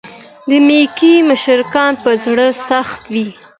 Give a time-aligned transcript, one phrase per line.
[0.49, 3.15] د مکې مشرکان په زړه سخت و.